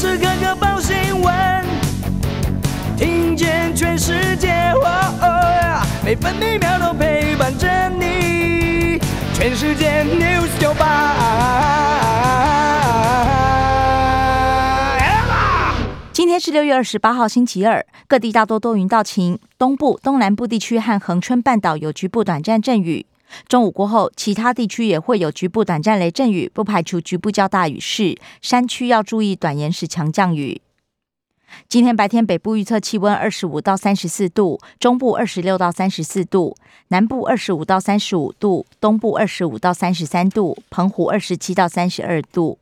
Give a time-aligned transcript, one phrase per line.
[0.00, 1.62] 时刻刻报新闻，
[2.96, 4.72] 听见全世界，
[6.02, 8.98] 每分每秒都陪伴着你。
[9.34, 11.16] 全世界 news 九八。
[16.14, 23.04] 今天是六月二十八号，星期二，各地大多多云到晴，东部、东南部地区和恒春半岛有局部短暂阵雨。
[23.48, 28.16] 中午过后，其他地区也会有局部短暂雷阵雨，不排除局部较大雨势。
[28.40, 30.60] 山区要注意短延时强降雨。
[31.68, 36.56] 今天白天北部预测气温二十五到三十四度，中部二十六到三十四度，
[36.88, 42.58] 南部二十五到三十五度，东部二十五到三十三度，澎湖二十七到三十二度。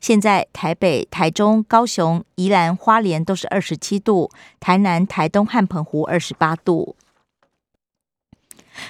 [0.00, 6.96] 现在台北、台中、高雄、宜兰花莲都是二十七度，台南、台东和澎湖二十八度。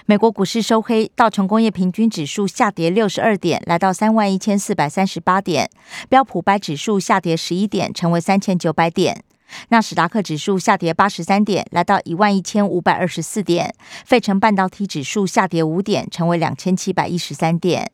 [0.06, 5.66] 美国股市收黑，道琼工业平均指数下跌六十二点，来到三万一千四百三十八点；
[6.08, 9.16] 标普白指数下跌十一点，成为三千九百点；
[9.68, 13.70] 纳斯达克指数下跌八十三点，来到一万一千五百二十四点；
[14.04, 17.90] 费城半导体指数下跌五点，成为两千七百一十三点。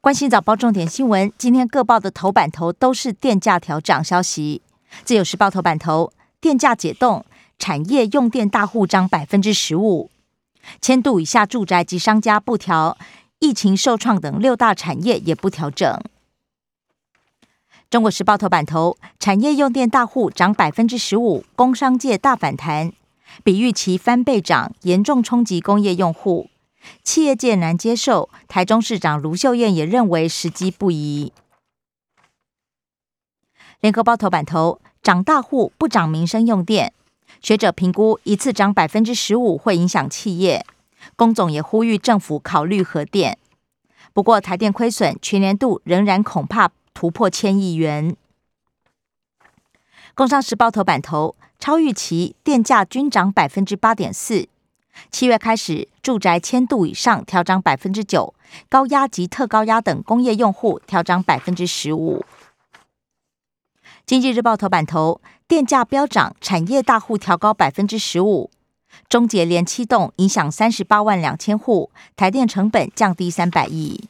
[0.00, 4.62] 关心早报重点新闻，今天各报的头版头都是电价调涨消息。
[5.04, 7.24] 自由时报头版头，电价解冻。
[7.58, 10.10] 产业用电大户涨百分之十五，
[10.80, 12.96] 千度以下住宅及商家不调，
[13.40, 16.00] 疫情受创等六大产业也不调整。
[17.90, 22.92] 中国时报头版头，产业用电大户涨百分之十五，工商界大反弹，
[23.42, 26.50] 比预期翻倍涨，严重冲击工业用户，
[27.02, 28.28] 企业界难接受。
[28.46, 31.32] 台中市长卢秀燕也认为时机不宜。
[33.80, 36.92] 联合报头版头，涨大户不涨民生用电。
[37.40, 40.64] 学者评估，一次涨百分之十五会影响企业。
[41.16, 43.38] 工总也呼吁政府考虑核电。
[44.12, 48.16] 不过，台电亏损全年度仍然恐怕突破千亿元。
[50.14, 54.48] 工商时报头版头，超预期电价均涨百分之八点四。
[55.12, 58.34] 七月开始，住宅千度以上调涨百分之九，
[58.68, 62.24] 高压及特高压等工业用户调涨百分之十五。
[64.08, 65.20] 经济日报头版头。
[65.46, 68.50] 电价飙涨，产业大户调高百分之十五，
[69.06, 74.08] 终结连七动，影响三十八万两千户，台电成本降低三百亿。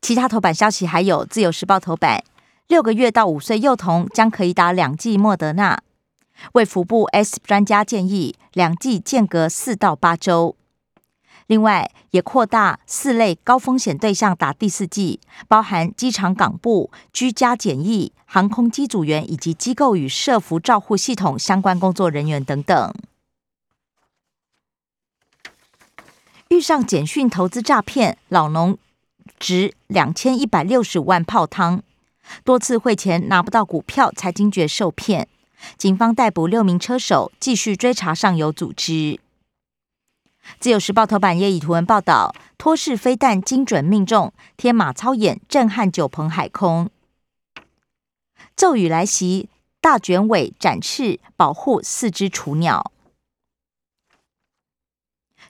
[0.00, 2.22] 其他头版消息还有：自由时报头版，
[2.68, 5.82] 六个月到五岁幼童将可以打两剂莫德纳，
[6.52, 10.54] 卫福部 S 专家建议两剂间隔四到八周。
[11.46, 22.94] 另外，也扩大四类高风险对象打第四剂，包含机场港部、居家检疫、航空机组员以及机构与社服照护系统相关工作人员等等。
[26.48, 28.78] 遇上简讯投资诈骗，老农
[29.38, 31.82] 值两千一百六十万泡汤，
[32.42, 35.28] 多次汇钱拿不到股票，才惊觉受骗。
[35.76, 39.20] 警方逮捕六名车手，继续追查上游组织。
[40.60, 46.90] 自由时报头版页以图文报道，托式飞弹精准命中，天马操演震撼九鹏海空。
[48.56, 49.48] 骤雨来袭，
[49.80, 52.92] 大卷尾展翅保护四只雏鸟。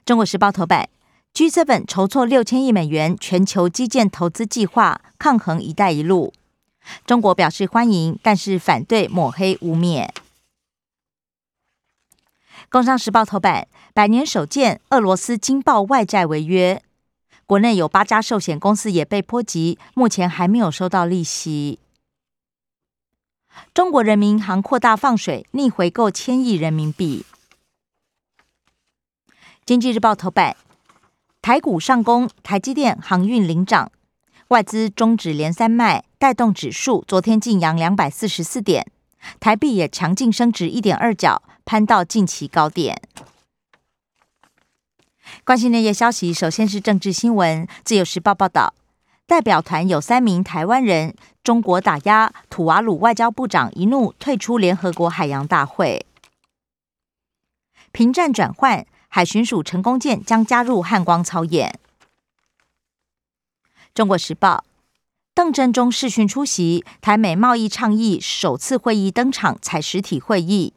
[0.05, 0.89] 中国时报头版
[1.33, 6.33] ，G7 筹措六千亿美元全球基建投资计划，抗衡“一带一路”。
[7.05, 10.09] 中国表示欢迎，但是反对抹黑污蔑。
[12.75, 16.83] 工商时报头版：百年首见，俄罗斯惊爆外债违约，
[17.45, 21.79] 国内有八家寿险公司也被波及，目前还没有收到利息。
[23.73, 27.25] 中国人民银行扩大放水，逆回购千亿人民币。
[29.65, 30.57] 经济日报头版：
[31.41, 33.89] 台股上攻，台积电、航运领涨，
[34.49, 38.85] 外资终止连三卖，带动指数昨天晋阳两百四十四点，
[39.39, 41.41] 台币也强劲升值一点二角。
[41.65, 43.01] 攀到近期高点。
[45.43, 47.67] 关心内页消息，首先是政治新闻。
[47.83, 48.73] 自由时报报道，
[49.25, 56.05] 代表团有三名台湾人，中国打压土瓦鲁外交部长一怒退出联合国海洋大会。
[57.91, 61.79] 平战转换，海巡署成功舰将加入汉光操演。
[63.93, 64.65] 中国时报，
[65.33, 70.73] 邓振中视讯出席台美贸易倡议首次会议登场，采实体会议。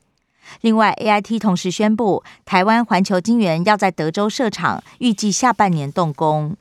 [0.60, 6.56] 另外，A I T 同时宣布，台湾环球金源要在德州设厂，预计下半年动工，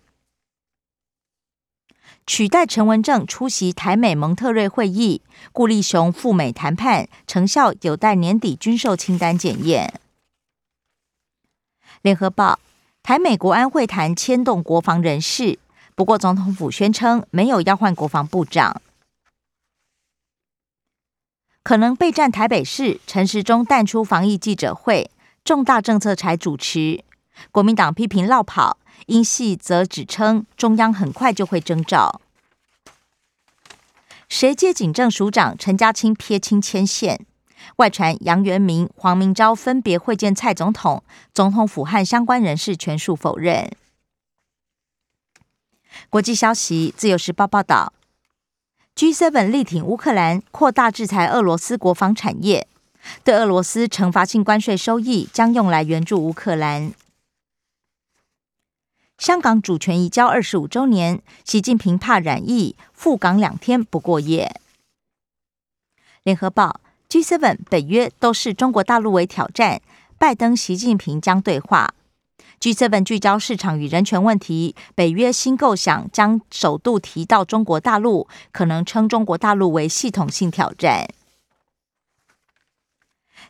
[2.25, 5.21] 取代陈文正出席台美蒙特瑞会议。
[5.51, 9.93] 顾立雄赴美谈判成效有待年底军售清单检验。
[12.01, 12.59] 联合报，
[13.03, 15.59] 台美国安会谈牵动国防人士，
[15.95, 18.81] 不过总统府宣称没有要换国防部长。
[21.67, 25.11] 可能备战台北市，陈时中淡出防疫记者会，
[25.43, 27.03] 重大政策才主持。
[27.51, 28.77] 国民党批评落跑，
[29.07, 32.21] 英系则指称中央很快就会征召。
[34.29, 35.57] 谁接警政署长？
[35.57, 37.25] 陈家清撇清牵线。
[37.75, 41.03] 外传杨元明、黄明昭分别会见蔡总统，
[41.33, 43.69] 总统府和相关人士全数否认。
[46.09, 47.91] 国际消息，《自由时报》报道。
[48.97, 52.67] G7 力挺乌克兰，扩大制裁俄罗斯国防产业。
[53.23, 56.91] 对俄罗斯惩罚性关税收益将用来援助乌克兰。
[59.19, 64.59] 香港主权移交二十五周年，习近平怕染疫，赴港两天不过夜。
[66.23, 69.79] 联合报：G7 北约都视中国大陆为挑战，
[70.17, 71.93] 拜登、习近平将对话。
[72.59, 81.07] G7 聚焦市场与人权问题，北约新构想将首度提到中国大陆，可能称中国大陆为系统性挑战。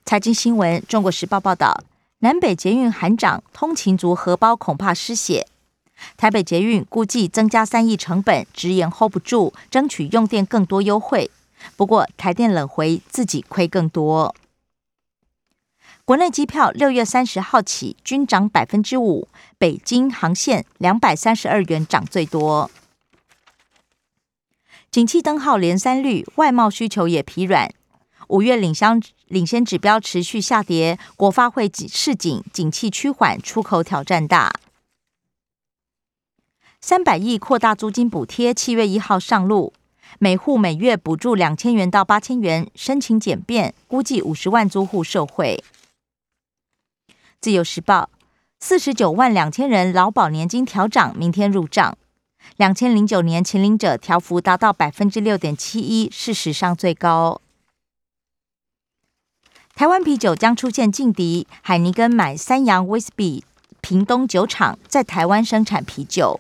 [0.04, 1.84] 财经新闻，《中国时报》报道，
[2.20, 5.48] 南北捷运喊涨，通勤族荷包恐怕失血。
[6.18, 11.32] 台北捷运估计增加三亿成本，直言 hold 不住，争取用电更多优惠。
[11.78, 14.36] 不过台电冷回，自己亏更多。
[16.08, 19.28] 国内机票六月三十号起均涨百分之五，
[19.58, 22.72] 北京航线两百三十二元涨最多。
[24.90, 27.70] 景气灯号连三绿，外贸需求也疲软。
[28.30, 34.54] 五月领先领先指标持续下跌，国发会示警，景气趋缓，出口挑战大。
[36.80, 39.74] 三百亿扩大租金补贴，七月一号上路，
[40.20, 45.62] 每户每月补助两千元到八千元，申请简便，估计五十万租户受惠。
[47.40, 48.10] 自由时报：
[48.60, 51.98] 四十九万两千人劳保年金调涨，明天入账。
[52.56, 57.42] 两千零九年秦领者调幅达到百分之六点七一，是史上最高。
[59.76, 63.44] 台湾啤酒将出现劲敌，海尼根买三洋威士比
[63.82, 66.40] 屏东酒厂在台湾生产啤酒。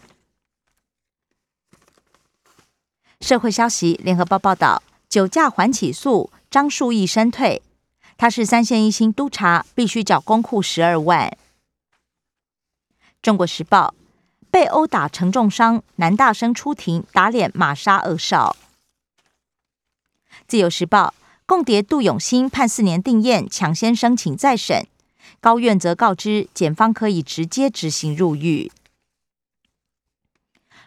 [3.21, 7.61] 社会消息：联合报报道，酒驾还起诉，张树义身退。
[8.18, 11.38] 他是三线一星督察，必须缴公库十二万。
[13.22, 13.94] 中国时报
[14.50, 18.56] 被殴打成重伤，男大生出庭打脸马杀二少。
[20.48, 21.14] 自由时报
[21.46, 24.88] 共谍杜永新判四年定验，抢先申请再审，
[25.40, 28.72] 高院则告知检方可以直接执行入狱。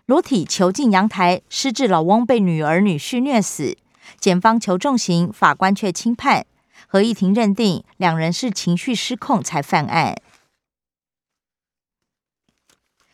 [0.06, 3.76] 裸体囚禁阳台，失智老翁被女儿女婿虐死，
[4.18, 6.44] 检方求重刑，法官却轻判。
[6.86, 10.20] 合议庭认定两人是情绪失控才犯案。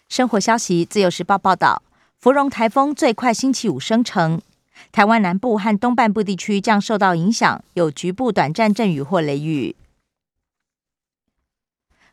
[0.08, 1.82] 生活消息：自由时报报道，
[2.18, 4.40] 芙蓉台风最快星期五生成，
[4.92, 9.74] 台湾南部和东半部地区将受到影响，有局部短暂阵雨或雷雨。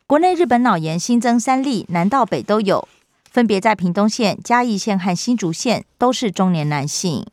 [0.06, 2.86] 国内日本脑炎新增三例，南到北都有，
[3.30, 7.26] 分别在屏东县、嘉义县和新竹县，都是中年男性。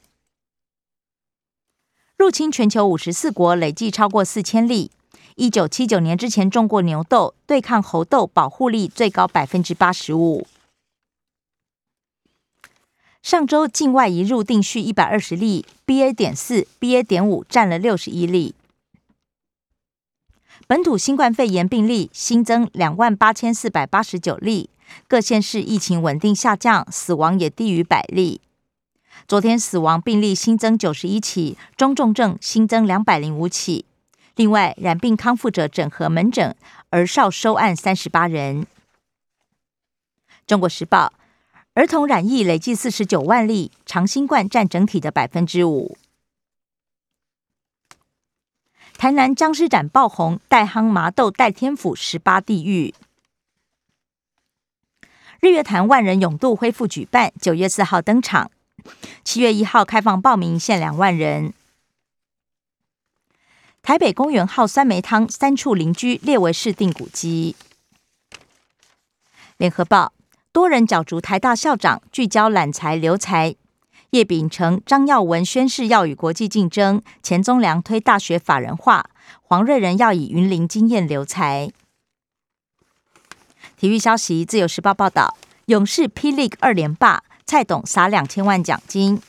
[2.22, 4.92] 入侵全球五十四国，累计超过四千例。
[5.38, 10.46] 一九七九年之前种过牛痘，对抗猴痘保护力最高百分之八十五。
[13.24, 16.14] 上周境外移入定序一百二十例，BA.
[16.14, 17.02] 点四、BA.
[17.02, 18.54] 点五占了六十一例。
[20.68, 24.70] 本土新冠肺炎病例新增两万八千四百八十九例，
[25.08, 28.42] 各县市疫情稳定下降，死亡也低于百例。
[29.28, 33.86] 昨天死亡病例新增九十一起，中重症新增两百零五起。
[34.36, 36.56] 另外，染病康复者整合门诊，
[36.90, 38.66] 儿少收案三十八人。
[40.48, 41.14] 中国时报：
[41.76, 45.98] 儿童染疫累计四十九万例，长新冠占整体的百分之五。
[48.98, 52.94] 台南僵尸展爆红，代夯麻豆代天府十八地狱。
[55.40, 58.52] 日月潭万人勇渡恢复举办，九月四号登场。
[59.24, 61.54] 七月一号开放报名，限两万人。
[63.82, 67.56] 台北公园号酸梅汤三处邻居列为市定古迹。
[69.58, 70.14] 联合报
[70.52, 73.56] 多人角逐台大校长，聚焦揽才留才。
[74.12, 79.10] 叶秉成、张耀文宣誓要与国际竞争，钱宗良推大学法人化，
[79.42, 81.72] 黄瑞仁要以云林经验留才。
[83.78, 87.24] 体育消息：自由时报报道，勇士 P League 二连霸。
[87.52, 89.22] 蔡董撒两千万奖金。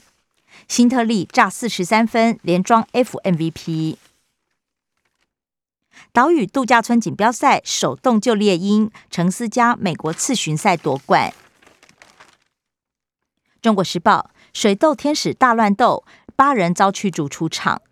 [0.68, 3.96] 新特利炸四十三分连庄 fmvp
[6.12, 11.34] 岛屿度假村锦标赛手动就猎鹰程思佳美国次巡赛夺冠。
[13.60, 16.04] 中国时报水痘天使大乱斗
[16.36, 17.82] 八人遭驱逐出场。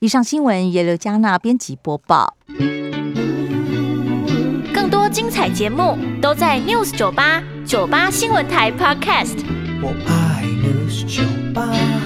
[0.00, 2.36] 以上新闻也刘加纳编辑播报。
[4.74, 9.44] 更多精彩节目都在 news 酒吧酒吧新闻台 Podcast
[9.82, 11.22] 我爱的是酒
[11.52, 11.97] 吧。